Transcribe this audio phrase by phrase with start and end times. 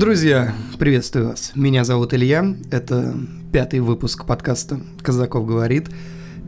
[0.00, 1.52] Друзья, приветствую вас.
[1.54, 2.56] Меня зовут Илья.
[2.70, 3.14] Это
[3.52, 5.90] пятый выпуск подкаста «Казаков говорит».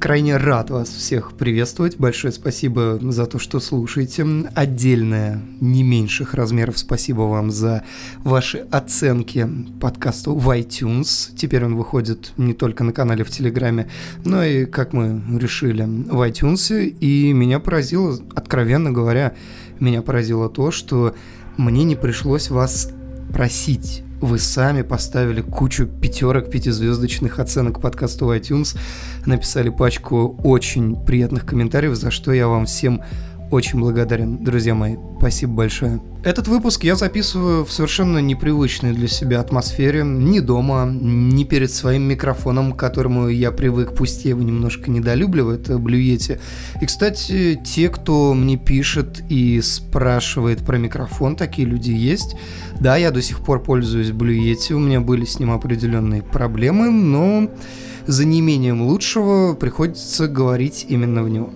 [0.01, 1.99] Крайне рад вас всех приветствовать.
[1.99, 4.25] Большое спасибо за то, что слушаете.
[4.55, 7.83] Отдельное, не меньших размеров спасибо вам за
[8.25, 9.47] ваши оценки
[9.83, 11.37] подкасту в iTunes.
[11.37, 13.91] Теперь он выходит не только на канале в Телеграме,
[14.25, 16.89] но и, как мы решили, в iTunes.
[16.89, 19.35] И меня поразило, откровенно говоря,
[19.79, 21.15] меня поразило то, что
[21.59, 22.91] мне не пришлось вас
[23.33, 24.03] просить.
[24.21, 28.79] Вы сами поставили кучу пятерок, пятизвездочных оценок подкасту iTunes,
[29.27, 33.03] написали пачку очень приятных комментариев, за что я вам всем
[33.53, 34.97] очень благодарен, друзья мои.
[35.19, 36.01] Спасибо большое.
[36.25, 40.03] Этот выпуск я записываю в совершенно непривычной для себя атмосфере.
[40.05, 45.59] Ни дома, ни перед своим микрофоном, к которому я привык, пусть я его немножко недолюбливаю,
[45.59, 46.41] это Блюете.
[46.81, 52.37] И, кстати, те, кто мне пишет и спрашивает про микрофон, такие люди есть.
[52.81, 57.51] Да, я до сих пор пользуюсь Блюете, у меня были с ним определенные проблемы, но
[58.07, 61.51] за неимением лучшего приходится говорить именно в него.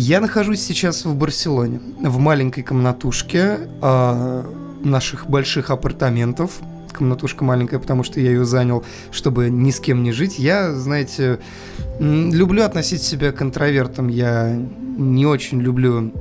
[0.00, 4.44] Я нахожусь сейчас в Барселоне, в маленькой комнатушке э,
[4.84, 6.60] наших больших апартаментов.
[6.92, 10.38] Комнатушка маленькая, потому что я ее занял, чтобы ни с кем не жить.
[10.38, 11.40] Я, знаете,
[11.98, 14.06] люблю относить себя к интровертам.
[14.06, 14.56] Я
[14.96, 16.12] не очень люблю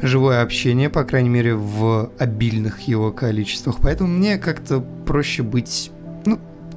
[0.00, 3.78] живое общение, по крайней мере, в обильных его количествах.
[3.82, 5.90] Поэтому мне как-то проще быть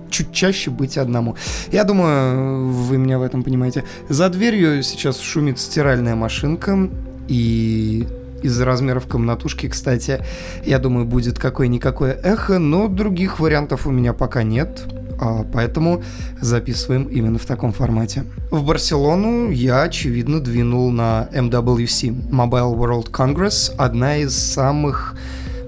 [0.09, 1.35] чуть чаще быть одному.
[1.71, 3.83] Я думаю, вы меня в этом понимаете.
[4.09, 6.89] За дверью сейчас шумит стиральная машинка,
[7.27, 8.07] и
[8.41, 10.23] из-за размеров комнатушки, кстати,
[10.65, 14.83] я думаю, будет какое-никакое эхо, но других вариантов у меня пока нет,
[15.19, 16.03] а, поэтому
[16.39, 18.23] записываем именно в таком формате.
[18.51, 25.15] В Барселону я, очевидно, двинул на MWC, Mobile World Congress, одна из самых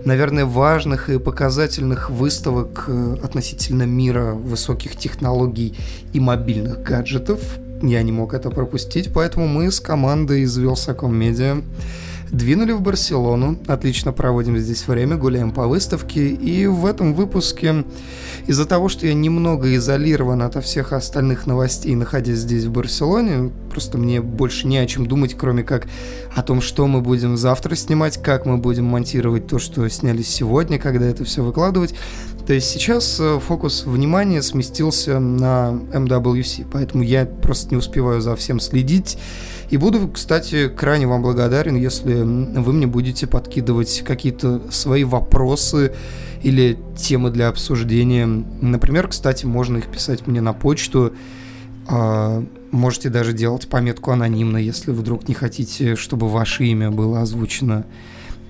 [0.05, 5.77] наверное, важных и показательных выставок э, относительно мира высоких технологий
[6.13, 7.39] и мобильных гаджетов.
[7.81, 11.61] Я не мог это пропустить, поэтому мы с командой из Вилсаком Медиа
[12.31, 17.83] Двинули в Барселону, отлично проводим здесь время, гуляем по выставке, и в этом выпуске
[18.45, 23.97] из-за того, что я немного изолирован от всех остальных новостей, находясь здесь в Барселоне, просто
[23.97, 25.87] мне больше не о чем думать, кроме как
[26.35, 30.77] о том, что мы будем завтра снимать, как мы будем монтировать то, что сняли сегодня,
[30.77, 31.95] когда это все выкладывать.
[32.49, 38.35] То есть сейчас э, фокус внимания сместился на MWC, поэтому я просто не успеваю за
[38.35, 39.19] всем следить
[39.69, 45.93] и буду, кстати, крайне вам благодарен, если вы мне будете подкидывать какие-то свои вопросы
[46.41, 48.25] или темы для обсуждения.
[48.25, 51.13] Например, кстати, можно их писать мне на почту.
[51.87, 57.85] А, можете даже делать пометку анонимно, если вдруг не хотите, чтобы ваше имя было озвучено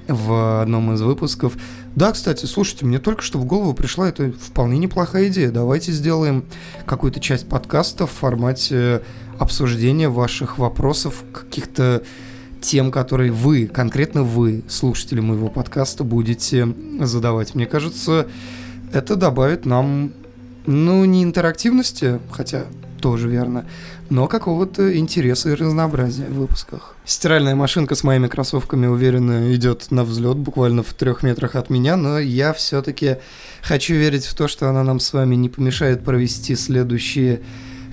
[0.10, 1.58] в одном из выпусков.
[1.96, 5.52] Да, кстати, слушайте, мне только что в голову пришла эта вполне неплохая идея.
[5.52, 6.46] Давайте сделаем
[6.86, 9.02] какую-то часть подкаста в формате
[9.38, 12.04] обсуждения ваших вопросов, каких-то
[12.62, 16.68] тем, которые вы, конкретно вы, слушатели моего подкаста, будете
[17.00, 17.56] задавать.
[17.56, 18.28] Мне кажется,
[18.92, 20.14] это добавит нам,
[20.66, 22.66] ну, не интерактивности, хотя
[23.00, 23.66] тоже верно,
[24.10, 26.96] но какого-то интереса и разнообразия в выпусках.
[27.06, 31.96] Стиральная машинка с моими кроссовками уверенно идет на взлет, буквально в трех метрах от меня,
[31.96, 33.18] но я все-таки
[33.62, 37.42] хочу верить в то, что она нам с вами не помешает провести следующие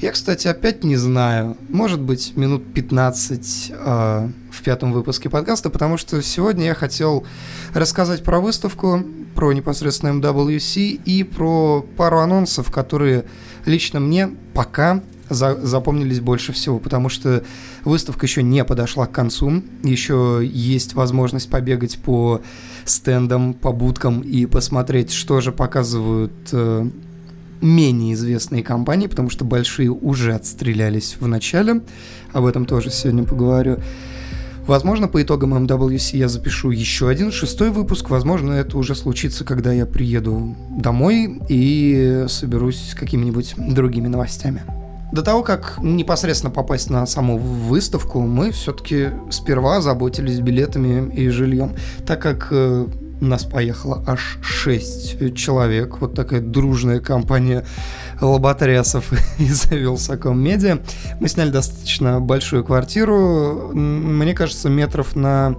[0.00, 1.56] я, кстати, опять не знаю.
[1.70, 7.24] Может быть, минут 15 э, в пятом выпуске подкаста, потому что сегодня я хотел
[7.72, 9.02] рассказать про выставку,
[9.34, 13.24] про непосредственно MWC и про пару анонсов, которые
[13.64, 17.44] лично мне пока за запомнились больше всего, потому что
[17.84, 22.40] выставка еще не подошла к концу, еще есть возможность побегать по
[22.84, 26.88] стендам, по будкам и посмотреть, что же показывают э,
[27.60, 31.82] менее известные компании, потому что большие уже отстрелялись в начале.
[32.32, 33.78] Об этом тоже сегодня поговорю.
[34.66, 38.10] Возможно, по итогам MWC я запишу еще один шестой выпуск.
[38.10, 44.62] Возможно, это уже случится, когда я приеду домой и соберусь с какими-нибудь другими новостями.
[45.12, 51.74] До того, как непосредственно попасть на саму выставку, мы все-таки сперва заботились билетами и жильем,
[52.04, 52.86] так как э,
[53.20, 56.00] нас поехало аж 6 человек.
[56.00, 57.64] Вот такая дружная компания
[58.20, 60.80] лоботрясов из Вилсаком Медиа.
[61.20, 63.70] Мы сняли достаточно большую квартиру.
[63.72, 65.56] Мне кажется, метров на,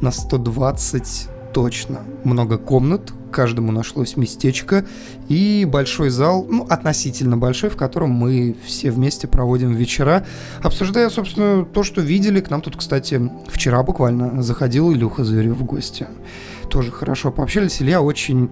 [0.00, 2.00] на 120 точно.
[2.24, 4.84] Много комнат, каждому нашлось местечко.
[5.28, 10.26] И большой зал, ну, относительно большой, в котором мы все вместе проводим вечера,
[10.62, 12.40] обсуждая, собственно, то, что видели.
[12.40, 16.06] К нам тут, кстати, вчера буквально заходил Илюха Зверев в гости
[16.74, 17.80] тоже хорошо пообщались.
[17.80, 18.50] Илья очень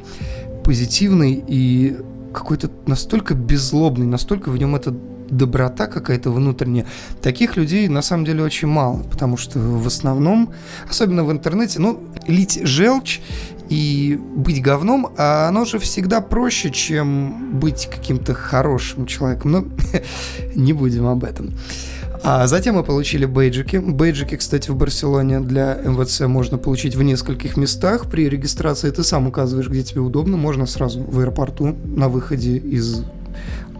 [0.62, 1.96] позитивный и
[2.32, 4.94] какой-то настолько беззлобный, настолько в нем эта
[5.32, 6.87] доброта какая-то внутренняя.
[7.20, 10.52] Таких людей на самом деле очень мало, потому что в основном,
[10.88, 13.20] особенно в интернете, ну, лить желчь
[13.69, 19.50] и быть говном, а оно же всегда проще, чем быть каким-то хорошим человеком.
[19.52, 19.64] Но
[20.55, 21.55] не будем об этом.
[22.25, 23.78] А затем мы получили бейджики.
[23.78, 28.08] Бейджики, кстати, в Барселоне для МВЦ можно получить в нескольких местах.
[28.08, 30.37] При регистрации ты сам указываешь, где тебе удобно.
[30.37, 33.02] Можно сразу в аэропорту на выходе из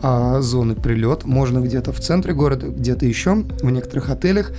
[0.03, 1.25] а, зоны прилет.
[1.25, 4.53] Можно где-то в центре города, где-то еще, в некоторых отелях.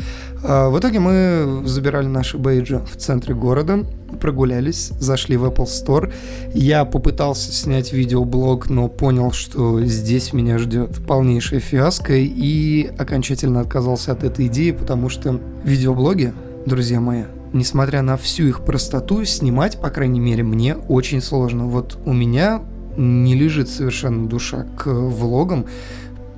[0.43, 3.85] А, в итоге мы забирали наши бейджи в центре города,
[4.21, 6.13] прогулялись, зашли в Apple Store.
[6.53, 14.13] Я попытался снять видеоблог, но понял, что здесь меня ждет полнейшая фиаско и окончательно отказался
[14.13, 16.33] от этой идеи, потому что видеоблоги,
[16.65, 21.65] друзья мои, несмотря на всю их простоту, снимать, по крайней мере, мне очень сложно.
[21.65, 22.61] Вот у меня
[22.97, 25.65] не лежит совершенно душа к влогам.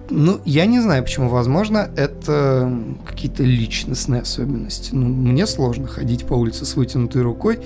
[0.10, 1.30] Ну, я не знаю, почему.
[1.30, 2.72] Возможно, это
[3.06, 4.94] какие-то личностные особенности.
[4.94, 7.60] Ну, мне сложно ходить по улице с вытянутой рукой.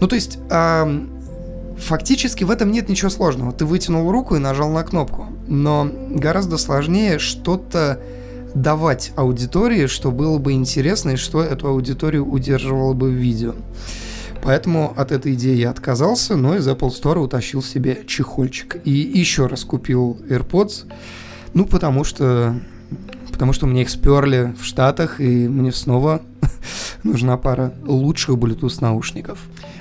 [0.00, 1.06] Ну, то есть, э,
[1.78, 3.52] фактически в этом нет ничего сложного.
[3.52, 5.26] Ты вытянул руку и нажал на кнопку.
[5.46, 8.00] Но гораздо сложнее что-то
[8.54, 13.54] давать аудитории, что было бы интересно и что эту аудиторию удерживало бы в видео.
[14.42, 18.78] Поэтому от этой идеи я отказался, но из Apple Store утащил себе чехольчик.
[18.84, 20.86] И еще раз купил AirPods,
[21.52, 22.54] ну, потому что,
[23.32, 26.22] потому что мне их сперли в Штатах, и мне снова
[27.02, 29.38] нужна пара лучших Bluetooth наушников.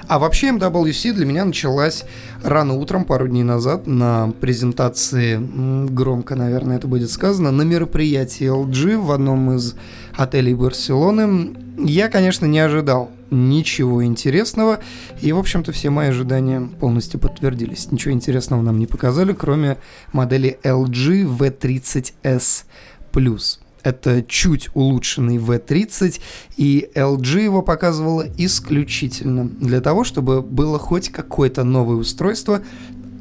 [0.07, 2.03] А вообще MWC для меня началась
[2.43, 5.39] рано утром, пару дней назад, на презентации,
[5.87, 9.75] громко, наверное, это будет сказано, на мероприятии LG в одном из
[10.17, 11.55] отелей Барселоны.
[11.77, 14.79] Я, конечно, не ожидал ничего интересного.
[15.21, 17.91] И, в общем-то, все мои ожидания полностью подтвердились.
[17.91, 19.77] Ничего интересного нам не показали, кроме
[20.11, 22.65] модели LG V30S
[23.11, 23.59] Plus.
[23.81, 26.19] Это чуть улучшенный V30,
[26.57, 32.61] и LG его показывала исключительно для того, чтобы было хоть какое-то новое устройство,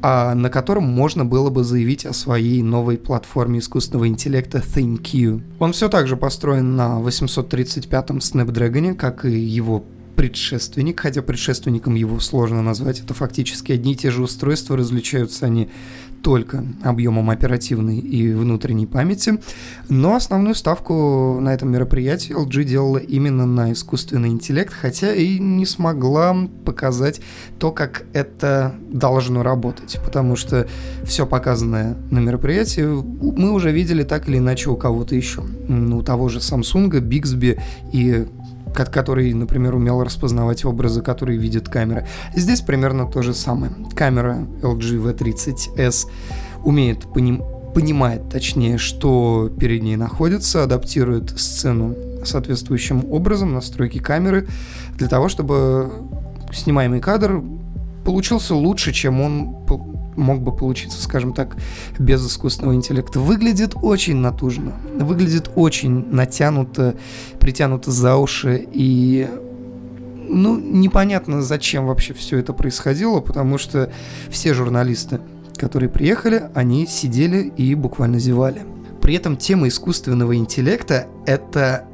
[0.01, 5.41] а на котором можно было бы заявить о своей новой платформе искусственного интеллекта ThinQ.
[5.59, 9.83] Он все так же построен на 835-м Snapdragon, как и его
[10.19, 15.69] предшественник, хотя предшественником его сложно назвать, это фактически одни и те же устройства, различаются они
[16.21, 19.39] только объемом оперативной и внутренней памяти,
[19.87, 25.65] но основную ставку на этом мероприятии LG делала именно на искусственный интеллект, хотя и не
[25.65, 27.21] смогла показать
[27.57, 30.67] то, как это должно работать, потому что
[31.05, 35.43] все показанное на мероприятии мы уже видели так или иначе у кого-то еще.
[35.69, 37.61] У того же Samsung, Bixby
[37.93, 38.27] и
[38.73, 42.07] который, например, умел распознавать образы, которые видит камера.
[42.35, 43.71] Здесь примерно то же самое.
[43.95, 46.07] Камера LG V30S
[46.63, 47.43] умеет поним
[47.73, 54.47] понимает, точнее, что перед ней находится, адаптирует сцену соответствующим образом, настройки камеры,
[54.97, 55.91] для того, чтобы
[56.51, 57.43] снимаемый кадр
[58.03, 59.55] получился лучше, чем он
[60.15, 61.57] мог бы получиться, скажем так,
[61.97, 63.19] без искусственного интеллекта.
[63.19, 66.95] Выглядит очень натужно, выглядит очень натянуто,
[67.39, 69.27] притянуто за уши и
[70.31, 73.91] ну, непонятно, зачем вообще все это происходило, потому что
[74.29, 75.19] все журналисты,
[75.55, 78.61] которые приехали, они сидели и буквально зевали.
[79.01, 81.85] При этом тема искусственного интеллекта— это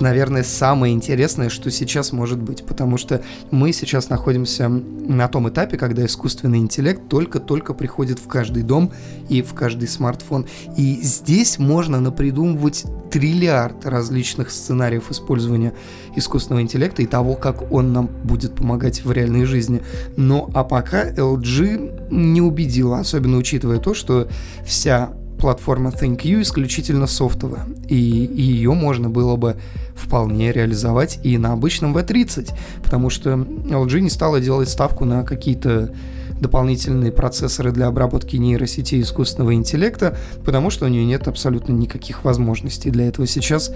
[0.00, 5.76] наверное, самое интересное, что сейчас может быть, потому что мы сейчас находимся на том этапе,
[5.76, 8.92] когда искусственный интеллект только-только приходит в каждый дом
[9.28, 10.46] и в каждый смартфон.
[10.76, 15.74] И здесь можно напридумывать триллиард различных сценариев использования
[16.16, 19.82] искусственного интеллекта и того, как он нам будет помогать в реальной жизни.
[20.16, 24.28] Но а пока LG не убедила, особенно учитывая то, что
[24.64, 25.12] вся
[25.44, 29.56] платформа ThinkU исключительно софтовая, и ее можно было бы
[29.94, 32.50] вполне реализовать и на обычном V30,
[32.82, 35.92] потому что LG не стала делать ставку на какие-то
[36.40, 42.88] дополнительные процессоры для обработки нейросетей искусственного интеллекта, потому что у нее нет абсолютно никаких возможностей
[42.88, 43.70] для этого сейчас.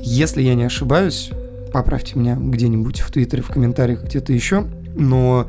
[0.00, 1.30] Если я не ошибаюсь,
[1.72, 5.48] поправьте меня где-нибудь в Твиттере, в комментариях, где-то еще, но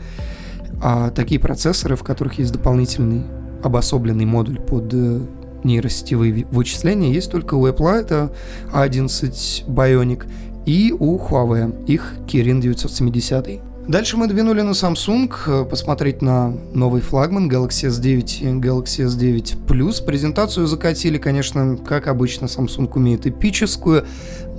[0.81, 3.21] а, такие процессоры, в которых есть дополнительный
[3.61, 5.21] обособленный модуль под э,
[5.63, 8.31] нейросетевые вычисления есть только у Apple, это
[8.71, 10.25] A11 Bionic,
[10.65, 13.61] и у Huawei, их Kirin 970.
[13.89, 19.65] Dальше мы двинули на Samsung, э, посмотреть на новый флагман Galaxy S9 и Galaxy S9
[19.65, 20.05] Plus.
[20.05, 24.05] Презентацию закатили, конечно, как обычно, Samsung умеет эпическую,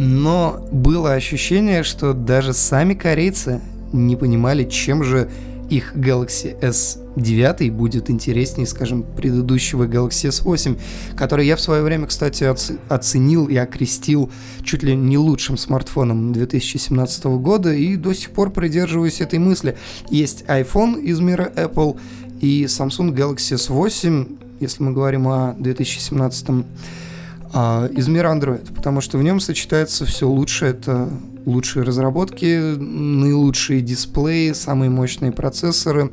[0.00, 3.60] но было ощущение, что даже сами корейцы
[3.92, 5.30] не понимали, чем же
[5.70, 10.78] их Galaxy S девятый будет интереснее, скажем, предыдущего Galaxy S8,
[11.16, 14.30] который я в свое время, кстати, оц- оценил и окрестил
[14.62, 19.76] чуть ли не лучшим смартфоном 2017 года, и до сих пор придерживаюсь этой мысли.
[20.10, 21.98] Есть iPhone из мира Apple
[22.40, 26.64] и Samsung Galaxy S8, если мы говорим о 2017
[27.52, 30.72] а, из мира Android, потому что в нем сочетается все лучшее.
[30.72, 31.10] Это
[31.46, 36.12] лучшие разработки, наилучшие дисплеи, самые мощные процессоры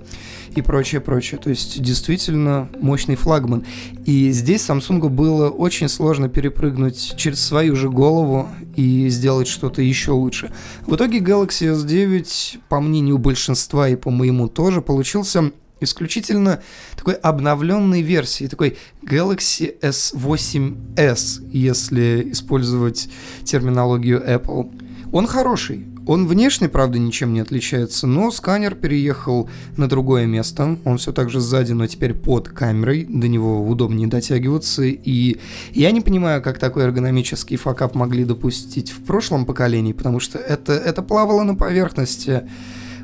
[0.58, 1.40] и прочее, прочее.
[1.40, 3.66] То есть действительно мощный флагман.
[4.06, 10.12] И здесь Samsung было очень сложно перепрыгнуть через свою же голову и сделать что-то еще
[10.12, 10.52] лучше.
[10.86, 16.62] В итоге Galaxy S9, по мнению большинства и по моему тоже, получился исключительно
[16.96, 23.10] такой обновленной версии, такой Galaxy S8s, если использовать
[23.44, 24.72] терминологию Apple.
[25.12, 30.78] Он хороший, он внешне, правда, ничем не отличается, но сканер переехал на другое место.
[30.86, 33.06] Он все так же сзади, но теперь под камерой.
[33.10, 34.84] До него удобнее дотягиваться.
[34.84, 35.38] И
[35.74, 40.74] я не понимаю, как такой эргономический факап могли допустить в прошлом поколении, потому что это,
[40.74, 42.44] это плавало на поверхности.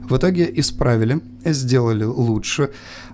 [0.10, 2.72] В итоге исправили, сделали лучше.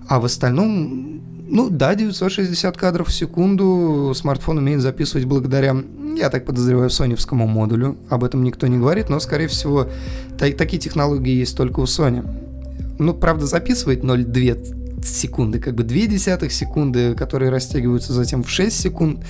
[0.08, 5.76] А в остальном, ну да, 960 кадров в секунду смартфон умеет записывать благодаря,
[6.16, 7.96] я так подозреваю, соневскому модулю.
[8.08, 9.86] Об этом никто не говорит, но, скорее всего,
[10.38, 12.26] та- такие технологии есть только у Sony.
[12.98, 18.78] Ну, правда, записывает 0,2 секунды, как бы 2 десятых секунды, которые растягиваются затем в 6
[18.78, 19.24] секунд.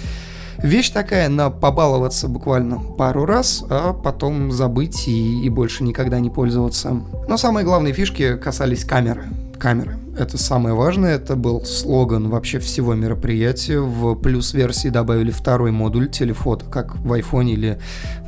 [0.62, 6.28] Вещь такая, на побаловаться буквально пару раз, а потом забыть и, и больше никогда не
[6.28, 7.00] пользоваться.
[7.28, 9.24] Но самые главные фишки касались камеры.
[9.58, 9.96] Камеры.
[10.18, 13.80] Это самое важное, это был слоган вообще всего мероприятия.
[13.80, 17.78] В плюс-версии добавили второй модуль телефото, как в iPhone или,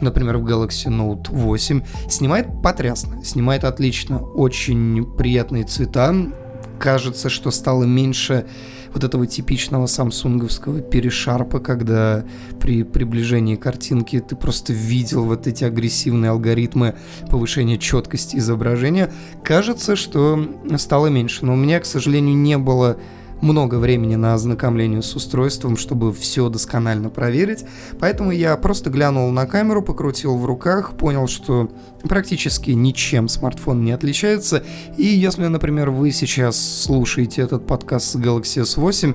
[0.00, 1.82] например, в Galaxy Note 8.
[2.08, 6.14] Снимает потрясно, снимает отлично, очень приятные цвета.
[6.78, 8.46] Кажется, что стало меньше
[8.92, 12.24] вот этого типичного самсунговского перешарпа, когда
[12.60, 16.96] при приближении картинки ты просто видел вот эти агрессивные алгоритмы
[17.30, 19.12] повышения четкости изображения.
[19.44, 20.46] Кажется, что
[20.76, 22.98] стало меньше, но у меня, к сожалению, не было
[23.42, 27.64] много времени на ознакомление с устройством, чтобы все досконально проверить.
[27.98, 31.70] Поэтому я просто глянул на камеру, покрутил в руках, понял, что
[32.04, 34.64] практически ничем смартфон не отличается.
[34.96, 39.14] И если, например, вы сейчас слушаете этот подкаст с Galaxy S8,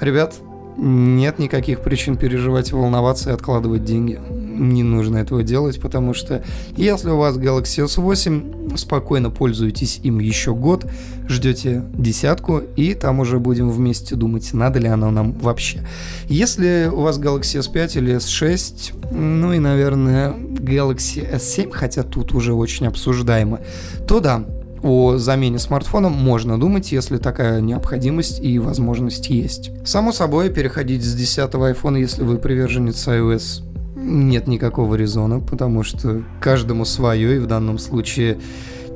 [0.00, 0.34] ребят,
[0.78, 4.20] нет никаких причин переживать, волноваться и откладывать деньги.
[4.30, 6.44] Не нужно этого делать, потому что
[6.76, 10.86] если у вас Galaxy S8, спокойно пользуйтесь им еще год,
[11.28, 15.86] ждете десятку, и там уже будем вместе думать, надо ли оно нам вообще.
[16.28, 22.54] Если у вас Galaxy S5 или S6, ну и, наверное, Galaxy S7, хотя тут уже
[22.54, 23.60] очень обсуждаемо,
[24.06, 24.44] то да,
[24.82, 29.70] о замене смартфона можно думать, если такая необходимость и возможность есть.
[29.84, 33.62] Само собой, переходить с 10 iPhone, если вы приверженец iOS,
[33.96, 38.38] нет никакого резона, потому что каждому свое, и в данном случае...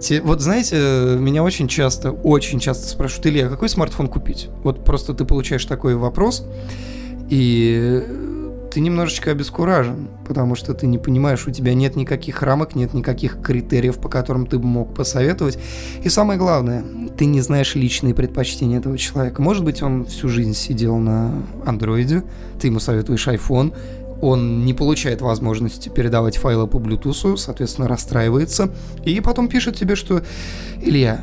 [0.01, 4.49] Те, вот знаете, меня очень часто, очень часто спрашивают, Илья, какой смартфон купить?
[4.65, 6.45] Вот просто ты получаешь такой вопрос,
[7.31, 8.03] и
[8.73, 13.43] ты немножечко обескуражен, потому что ты не понимаешь, у тебя нет никаких рамок, нет никаких
[13.43, 15.59] критериев, по которым ты бы мог посоветовать.
[16.03, 16.83] И самое главное,
[17.17, 19.43] ты не знаешь личные предпочтения этого человека.
[19.43, 21.35] Может быть, он всю жизнь сидел на
[21.67, 22.23] андроиде,
[22.61, 23.75] ты ему советуешь iPhone,
[24.23, 28.71] он не получает возможности передавать файлы по Bluetooth, соответственно, расстраивается,
[29.05, 30.23] и потом пишет тебе, что
[30.81, 31.21] «Илья,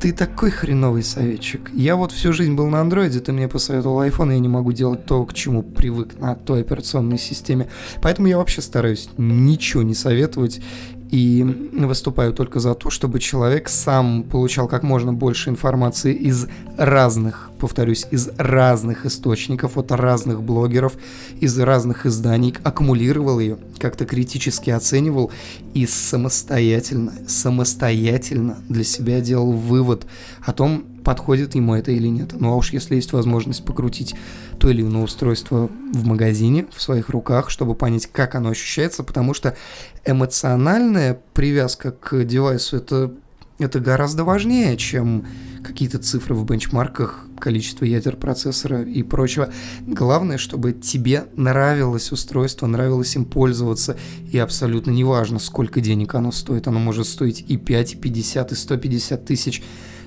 [0.00, 1.70] ты такой хреновый советчик.
[1.74, 4.72] Я вот всю жизнь был на андроиде, ты мне посоветовал iPhone, и я не могу
[4.72, 7.68] делать то, к чему привык на той операционной системе.
[8.00, 10.60] Поэтому я вообще стараюсь ничего не советовать
[11.10, 16.46] и выступаю только за то, чтобы человек сам получал как можно больше информации из
[16.76, 20.94] разных, повторюсь, из разных источников, от разных блогеров,
[21.40, 25.30] из разных изданий, аккумулировал ее, как-то критически оценивал
[25.74, 30.06] и самостоятельно, самостоятельно для себя делал вывод
[30.44, 32.32] о том, подходит ему это или нет.
[32.32, 34.16] Ну а уж если есть возможность покрутить
[34.58, 39.32] то или иное устройство в магазине, в своих руках, чтобы понять, как оно ощущается, потому
[39.32, 39.56] что
[40.04, 43.12] эмоциональная привязка к девайсу это,
[43.60, 45.24] это гораздо важнее, чем
[45.62, 49.52] какие-то цифры в бенчмарках, количество ядер процессора и прочего.
[49.86, 53.96] Главное, чтобы тебе нравилось устройство, нравилось им пользоваться,
[54.32, 56.66] и абсолютно неважно, сколько денег оно стоит.
[56.66, 59.62] Оно может стоить и 5, и 50, и 150 тысяч.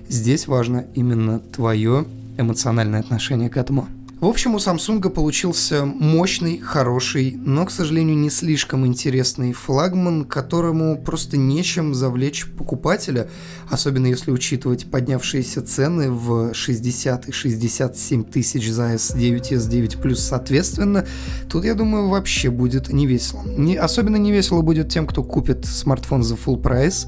[0.09, 2.05] Здесь важно именно твое
[2.37, 3.87] эмоциональное отношение к этому.
[4.19, 10.97] В общем, у Samsung получился мощный, хороший, но, к сожалению, не слишком интересный флагман, которому
[10.97, 13.29] просто нечем завлечь покупателя,
[13.69, 20.15] особенно если учитывать поднявшиеся цены в 60 и 67 тысяч за S9 и S9 Plus
[20.15, 21.05] соответственно.
[21.47, 23.43] Тут, я думаю, вообще будет не весело.
[23.43, 27.07] Не, особенно не весело будет тем, кто купит смартфон за full прайс,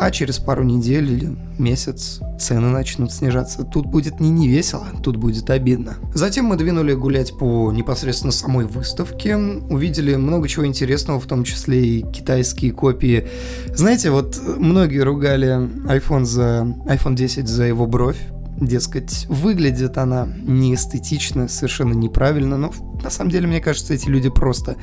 [0.00, 3.64] а через пару недель или месяц цены начнут снижаться.
[3.64, 5.96] Тут будет не не весело, тут будет обидно.
[6.14, 11.84] Затем мы двинули гулять по непосредственно самой выставке, увидели много чего интересного, в том числе
[11.84, 13.28] и китайские копии.
[13.74, 18.18] Знаете, вот многие ругали iPhone за iPhone 10 за его бровь,
[18.60, 24.76] Дескать, выглядит она неэстетично, совершенно неправильно, но на самом деле, мне кажется, эти люди просто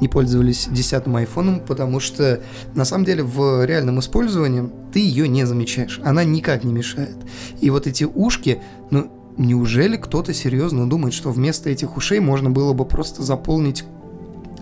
[0.00, 2.40] не пользовались десятым айфоном, потому что
[2.74, 7.16] на самом деле в реальном использовании ты ее не замечаешь, она никак не мешает.
[7.60, 8.60] И вот эти ушки,
[8.90, 13.84] ну, неужели кто-то серьезно думает, что вместо этих ушей можно было бы просто заполнить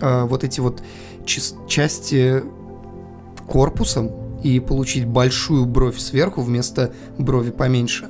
[0.03, 0.83] э, вот эти вот
[1.25, 2.43] части
[3.47, 4.11] корпусом
[4.43, 8.09] и получить большую бровь сверху вместо брови поменьше?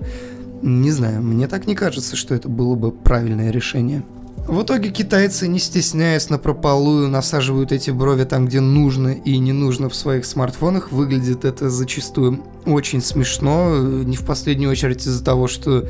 [0.62, 4.04] Не знаю, мне так не кажется, что это было бы правильное решение.
[4.46, 9.52] В итоге китайцы, не стесняясь на прополую, насаживают эти брови там, где нужно и не
[9.52, 10.90] нужно в своих смартфонах.
[10.90, 15.86] Выглядит это зачастую очень смешно, не в последнюю очередь из-за того, что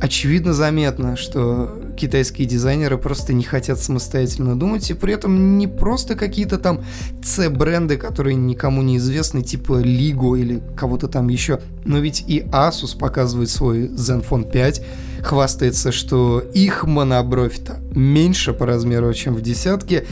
[0.00, 6.14] очевидно заметно, что китайские дизайнеры просто не хотят самостоятельно думать, и при этом не просто
[6.14, 6.84] какие-то там
[7.22, 12.96] C-бренды, которые никому не известны, типа Ligo или кого-то там еще, но ведь и Asus
[12.98, 14.82] показывает свой Zenfone 5,
[15.22, 20.06] хвастается, что их монобровь-то меньше по размеру, чем в десятке,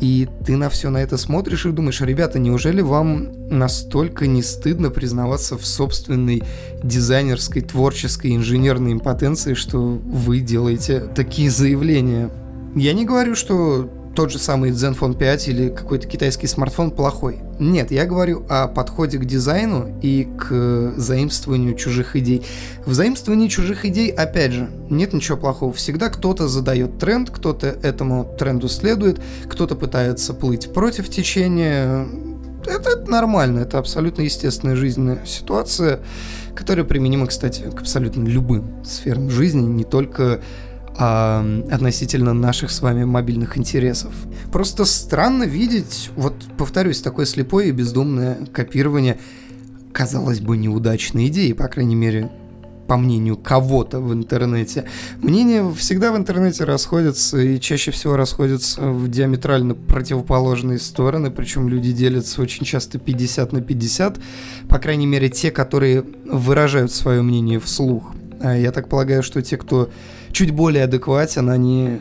[0.00, 4.90] и ты на все на это смотришь и думаешь, ребята, неужели вам настолько не стыдно
[4.90, 6.42] признаваться в собственной
[6.82, 12.30] дизайнерской, творческой, инженерной импотенции, что вы делаете такие заявления?
[12.74, 17.40] Я не говорю, что тот же самый Zenfone 5 или какой-то китайский смартфон плохой.
[17.58, 22.42] Нет, я говорю о подходе к дизайну и к заимствованию чужих идей.
[22.84, 25.72] В заимствовании чужих идей, опять же, нет ничего плохого.
[25.72, 32.06] Всегда кто-то задает тренд, кто-то этому тренду следует, кто-то пытается плыть против течения.
[32.66, 36.00] Это, это нормально, это абсолютно естественная жизненная ситуация,
[36.56, 40.40] которая применима, кстати, к абсолютно любым сферам жизни, не только
[40.96, 44.12] а, относительно наших с вами мобильных интересов.
[44.52, 49.18] Просто странно видеть, вот повторюсь, такое слепое и бездумное копирование,
[49.92, 52.30] казалось бы, неудачной идеи, по крайней мере,
[52.86, 54.84] по мнению кого-то в интернете.
[55.20, 61.92] Мнения всегда в интернете расходятся, и чаще всего расходятся в диаметрально противоположные стороны, причем люди
[61.92, 64.20] делятся очень часто 50 на 50,
[64.68, 68.12] по крайней мере, те, которые выражают свое мнение вслух.
[68.40, 69.90] А я так полагаю, что те, кто
[70.34, 72.00] чуть более адекватен, они,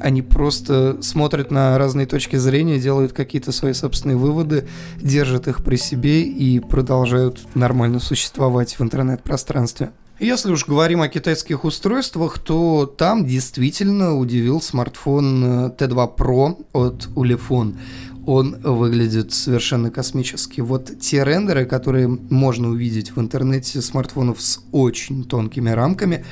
[0.00, 5.76] они просто смотрят на разные точки зрения, делают какие-то свои собственные выводы, держат их при
[5.76, 9.90] себе и продолжают нормально существовать в интернет-пространстве.
[10.20, 17.08] Если уж говорим о китайских устройствах, то там действительно удивил смартфон э, T2 Pro от
[17.16, 17.76] Ulefone.
[18.24, 20.60] Он выглядит совершенно космически.
[20.60, 26.24] Вот те рендеры, которые можно увидеть в интернете смартфонов с очень тонкими рамками,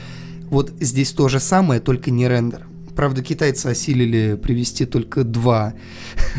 [0.52, 2.66] вот здесь то же самое, только не рендер.
[2.94, 5.72] Правда, китайцы осилили привести только два,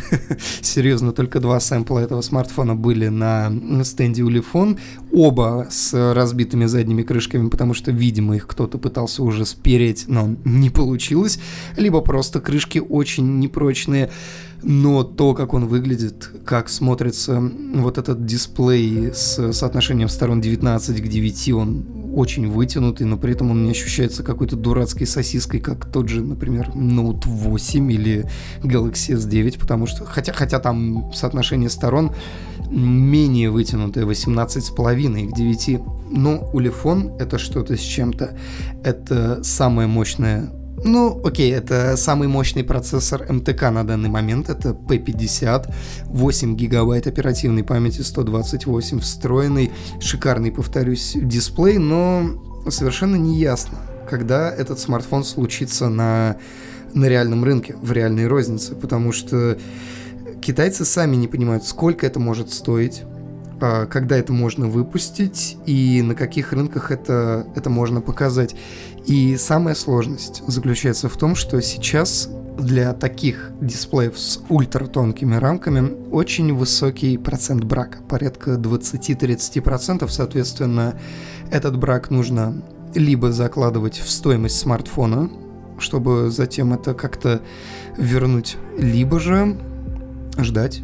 [0.62, 3.52] серьезно, только два сэмпла этого смартфона были на
[3.84, 4.78] стенде Улифон,
[5.12, 10.70] оба с разбитыми задними крышками, потому что, видимо, их кто-то пытался уже спереть, но не
[10.70, 11.40] получилось,
[11.76, 14.12] либо просто крышки очень непрочные.
[14.62, 17.42] Но то, как он выглядит, как смотрится
[17.74, 23.52] вот этот дисплей с соотношением сторон 19 к 9, он очень вытянутый, но при этом
[23.52, 28.26] он не ощущается какой-то дурацкой сосиской, как тот же, например, Note 8 или
[28.62, 32.12] Galaxy S9, потому что, хотя, хотя там соотношение сторон
[32.70, 35.80] менее вытянутое, 18,5 к 9,
[36.12, 38.38] но Улифон это что-то с чем-то.
[38.84, 40.52] Это самая мощная
[40.84, 45.74] ну, окей, это самый мощный процессор МТК на данный момент, это P50,
[46.06, 53.78] 8 гигабайт оперативной памяти, 128 встроенный, шикарный, повторюсь, дисплей, но совершенно не ясно,
[54.10, 56.38] когда этот смартфон случится на,
[56.94, 59.58] на реальном рынке, в реальной рознице, потому что
[60.42, 63.04] китайцы сами не понимают, сколько это может стоить,
[63.62, 68.56] а, когда это можно выпустить и на каких рынках это, это можно показать.
[69.06, 76.54] И самая сложность заключается в том, что сейчас для таких дисплеев с ультратонкими рамками очень
[76.54, 81.00] высокий процент брака, порядка 20-30%, соответственно,
[81.52, 82.64] этот брак нужно
[82.94, 85.30] либо закладывать в стоимость смартфона,
[85.80, 87.42] чтобы затем это как-то
[87.98, 89.58] вернуть, либо же
[90.38, 90.82] ждать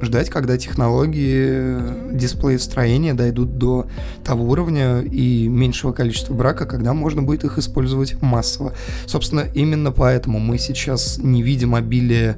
[0.00, 3.86] ждать, когда технологии дисплея-строения дойдут до
[4.24, 8.72] того уровня и меньшего количества брака, когда можно будет их использовать массово.
[9.06, 12.36] Собственно, именно поэтому мы сейчас не видим обилие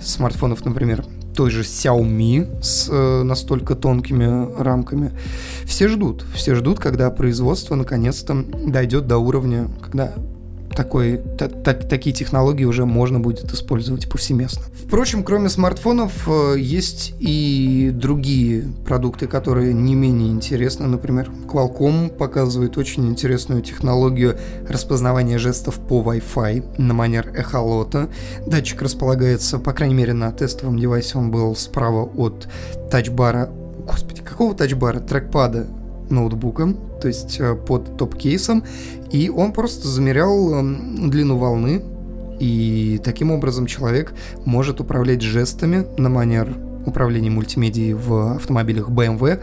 [0.00, 5.12] смартфонов, например, той же Xiaomi с э, настолько тонкими рамками.
[5.64, 8.34] Все ждут, все ждут, когда производство наконец-то
[8.66, 10.14] дойдет до уровня, когда
[10.78, 14.62] такой, та, та, такие технологии уже можно будет использовать повсеместно.
[14.86, 20.86] Впрочем, кроме смартфонов, э, есть и другие продукты, которые не менее интересны.
[20.86, 24.38] Например, Qualcomm показывает очень интересную технологию
[24.68, 28.08] распознавания жестов по Wi-Fi на манер эхолота.
[28.46, 32.46] Датчик располагается, по крайней мере, на тестовом девайсе он был справа от
[32.88, 33.50] тачбара
[33.88, 35.00] Господи, какого тачбара?
[35.00, 35.66] Трекпада
[36.10, 38.64] ноутбуком, то есть э, под топ-кейсом,
[39.10, 41.82] и он просто замерял эм, длину волны,
[42.40, 49.40] и таким образом человек может управлять жестами на манер управления мультимедией в автомобилях BMW,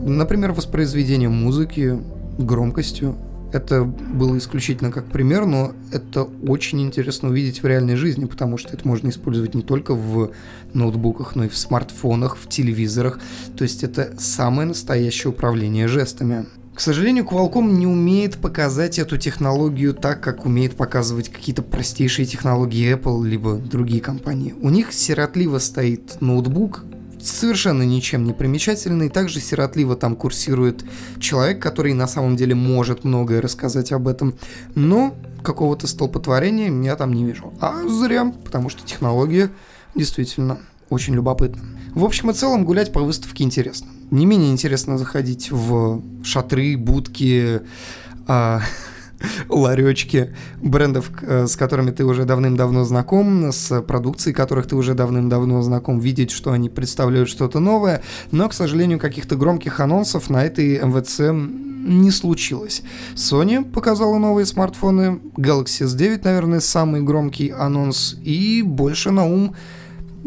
[0.00, 1.98] например, воспроизведением музыки,
[2.38, 3.16] громкостью,
[3.52, 8.74] это было исключительно как пример, но это очень интересно увидеть в реальной жизни, потому что
[8.74, 10.32] это можно использовать не только в
[10.72, 13.20] ноутбуках, но и в смартфонах, в телевизорах.
[13.56, 16.46] То есть это самое настоящее управление жестами.
[16.74, 22.94] К сожалению, Qualcomm не умеет показать эту технологию так, как умеет показывать какие-то простейшие технологии
[22.94, 24.54] Apple либо другие компании.
[24.62, 26.84] У них сиротливо стоит ноутбук,
[27.26, 29.08] совершенно ничем не примечательный.
[29.08, 30.84] Также сиротливо там курсирует
[31.18, 34.34] человек, который на самом деле может многое рассказать об этом.
[34.74, 37.52] Но какого-то столпотворения я там не вижу.
[37.60, 39.50] А зря, потому что технология
[39.94, 40.58] действительно
[40.90, 41.62] очень любопытна.
[41.94, 43.88] В общем и целом гулять по выставке интересно.
[44.10, 47.60] Не менее интересно заходить в шатры, будки,
[48.26, 48.60] а,
[49.48, 55.62] ларечки брендов, э, с которыми ты уже давным-давно знаком, с продукцией которых ты уже давным-давно
[55.62, 60.78] знаком, видеть, что они представляют что-то новое, но, к сожалению, каких-то громких анонсов на этой
[60.78, 61.20] МВЦ
[61.82, 62.82] не случилось.
[63.14, 69.54] Sony показала новые смартфоны, Galaxy S9, наверное, самый громкий анонс, и больше на ум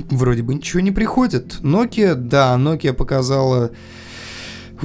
[0.10, 1.60] вроде бы ничего не приходит.
[1.62, 3.72] Nokia, да, Nokia показала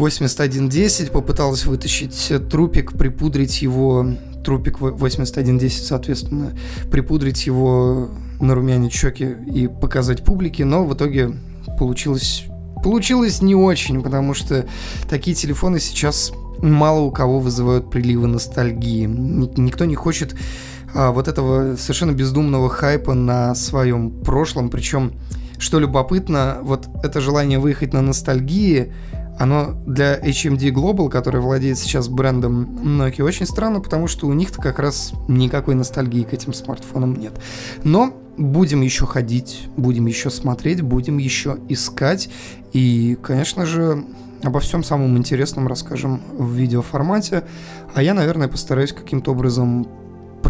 [0.00, 4.06] 8110 попыталась вытащить трупик, припудрить его,
[4.44, 6.52] трупик 8110, соответственно,
[6.90, 8.08] припудрить его
[8.40, 11.32] на румяне щеки и показать публике, но в итоге
[11.78, 12.44] получилось,
[12.82, 14.66] получилось не очень, потому что
[15.08, 19.04] такие телефоны сейчас мало у кого вызывают приливы ностальгии.
[19.04, 20.34] Никто не хочет
[20.94, 25.12] а, вот этого совершенно бездумного хайпа на своем прошлом, причем,
[25.58, 28.92] что любопытно, вот это желание выехать на ностальгии–
[29.40, 34.61] оно для HMD Global, который владеет сейчас брендом Nokia, очень странно, потому что у них-то
[34.61, 37.33] как раз никакой ностальгии к этим смартфонам нет.
[37.83, 42.29] Но будем еще ходить, будем еще смотреть, будем еще искать.
[42.74, 44.05] И, конечно же,
[44.42, 47.44] обо всем самом интересном расскажем в видеоформате.
[47.94, 49.88] А я, наверное, постараюсь каким-то образом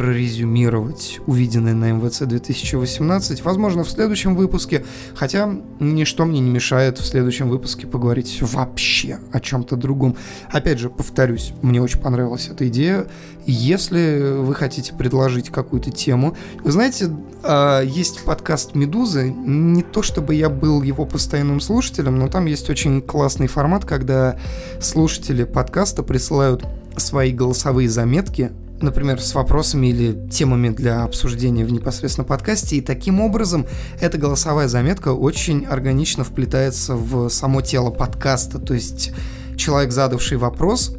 [0.01, 4.83] прорезюмировать увиденное на МВЦ 2018, возможно, в следующем выпуске,
[5.15, 10.17] хотя ничто мне не мешает в следующем выпуске поговорить вообще о чем-то другом.
[10.51, 13.09] Опять же, повторюсь, мне очень понравилась эта идея.
[13.45, 16.35] Если вы хотите предложить какую-то тему,
[16.65, 17.11] вы знаете,
[17.43, 22.71] а, есть подкаст «Медузы», не то чтобы я был его постоянным слушателем, но там есть
[22.71, 24.39] очень классный формат, когда
[24.81, 26.65] слушатели подкаста присылают
[26.97, 28.51] свои голосовые заметки
[28.83, 33.67] например, с вопросами или темами для обсуждения в непосредственно подкасте, и таким образом
[34.01, 39.13] эта голосовая заметка очень органично вплетается в само тело подкаста, то есть
[39.57, 40.97] человек, задавший вопрос,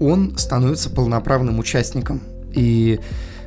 [0.00, 2.20] он становится полноправным участником.
[2.52, 3.00] И,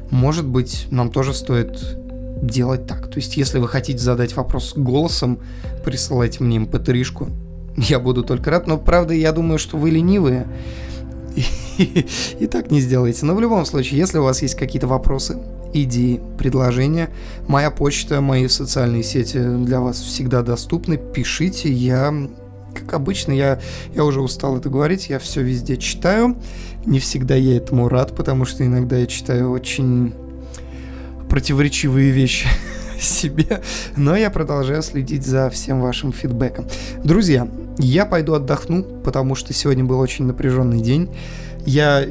[0.10, 1.98] может быть, нам тоже стоит
[2.42, 3.10] делать так.
[3.10, 5.40] То есть, если вы хотите задать вопрос голосом,
[5.84, 7.34] присылайте мне mp эм
[7.78, 10.48] Я буду только рад, но правда, я думаю, что вы ленивые
[11.78, 13.26] и, так не сделаете.
[13.26, 15.38] Но в любом случае, если у вас есть какие-то вопросы,
[15.74, 17.10] идеи, предложения,
[17.48, 20.98] моя почта, мои социальные сети для вас всегда доступны.
[20.98, 22.14] Пишите, я
[22.74, 23.60] как обычно, я,
[23.94, 26.38] я уже устал это говорить, я все везде читаю.
[26.86, 30.14] Не всегда я этому рад, потому что иногда я читаю очень
[31.30, 32.48] противоречивые вещи
[33.00, 33.62] себе,
[33.96, 36.66] но я продолжаю следить за всем вашим фидбэком.
[37.04, 41.10] Друзья, я пойду отдохну, потому что сегодня был очень напряженный день.
[41.66, 42.06] Я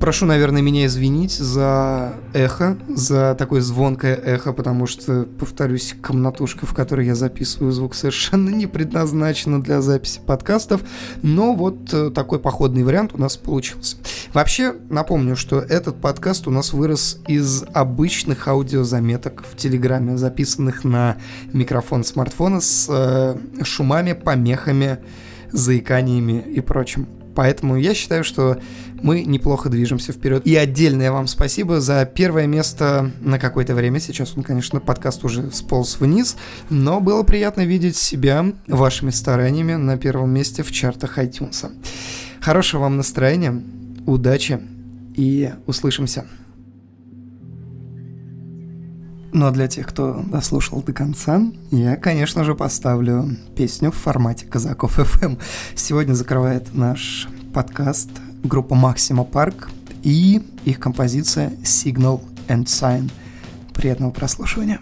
[0.00, 6.74] прошу, наверное, меня извинить за эхо, за такое звонкое эхо, потому что, повторюсь, комнатушка, в
[6.74, 10.82] которой я записываю звук, совершенно не предназначена для записи подкастов,
[11.22, 13.96] но вот э, такой походный вариант у нас получился.
[14.32, 21.16] Вообще, напомню, что этот подкаст у нас вырос из обычных аудиозаметок в Телеграме, записанных на
[21.52, 24.98] микрофон смартфона с э, шумами, помехами,
[25.52, 27.06] заиканиями и прочим.
[27.38, 28.58] Поэтому я считаю, что
[29.02, 30.46] мы неплохо движемся вперед.
[30.46, 34.00] И отдельное вам спасибо за первое место на какое-то время.
[34.00, 36.36] Сейчас он, конечно, подкаст уже сполз вниз,
[36.70, 41.70] но было приятно видеть себя вашими стараниями на первом месте в чартах iTunes.
[42.40, 43.62] Хорошего вам настроения,
[44.06, 44.60] удачи
[45.16, 46.26] и услышимся.
[49.32, 54.46] Ну а для тех, кто дослушал до конца, я, конечно же, поставлю песню в формате
[54.46, 55.38] Казаков FM.
[55.74, 58.10] Сегодня закрывает наш подкаст
[58.42, 59.70] группа Максима Парк
[60.02, 63.10] и их композиция Signal and Sign.
[63.74, 64.80] Приятного прослушивания.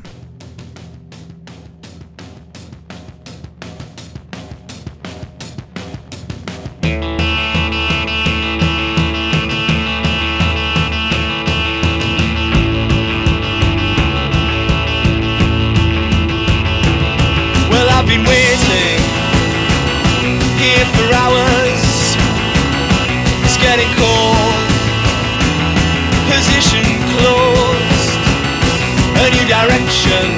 [30.07, 30.31] ocean,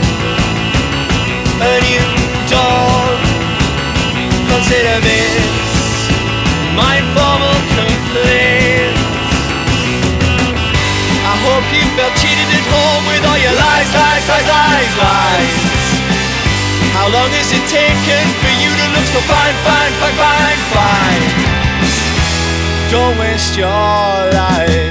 [1.60, 2.08] a new
[2.48, 3.16] dawn.
[4.48, 6.08] Consider this
[6.74, 8.96] my formal complaint.
[11.28, 15.56] I hope you felt cheated at home with all your lies, lies, lies, lies, lies.
[16.96, 21.24] How long has it taken for you to look so fine, fine, fine, fine, fine?
[22.90, 24.87] Don't waste your life.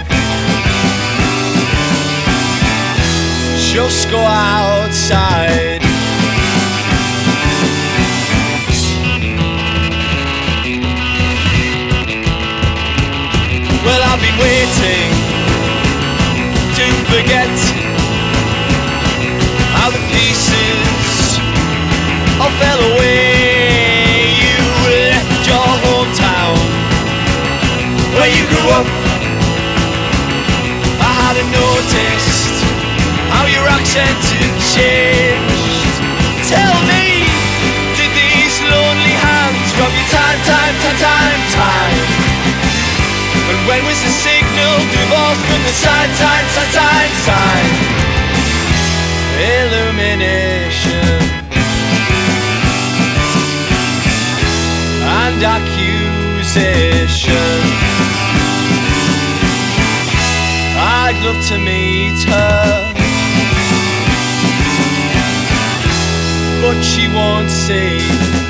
[3.77, 5.79] Just go outside.
[13.85, 15.11] Well, I've been waiting
[16.73, 17.53] to forget
[19.77, 21.37] how the pieces
[22.41, 23.26] all fell away.
[33.97, 35.97] Accent had changed.
[36.45, 37.25] Tell me,
[37.97, 41.97] did these lonely hands rub you time, time, time, time, time?
[43.49, 47.69] And when was the signal divorced from the sign, sign, sign, sign, sign?
[49.37, 51.17] Illumination.
[55.07, 56.67] and accusation.
[60.79, 62.96] I'd love to meet her,
[66.67, 68.46] what she wants say.